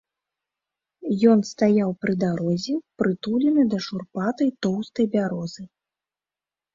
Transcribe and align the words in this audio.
Ён 1.33 1.39
стаяў 1.49 1.89
пры 2.05 2.13
дарозе, 2.23 2.73
прытулены 3.01 3.65
да 3.73 3.77
шурпатай 3.89 4.49
тоўстай 4.67 5.05
бярозы. 5.17 5.63